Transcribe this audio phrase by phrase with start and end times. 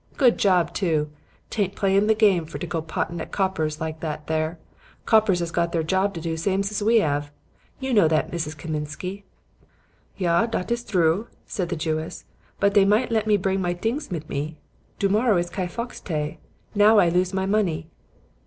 [0.17, 1.11] Good job too.
[1.51, 4.57] Tain't playin' the game for to go pottin' at the coppers like that there.
[5.05, 7.29] Coppers 'as got their job to do same as what we 'ave.
[7.79, 8.57] You know that, Mrs.
[8.57, 9.25] Kosminsky.'
[10.17, 12.25] "'Ja, dat is droo,' said the Jewess;
[12.59, 14.57] 'but dey might let me bring my dings mit me.
[14.97, 16.39] Do morrow is Ky fox tay.
[16.73, 17.87] Now I lose my money.'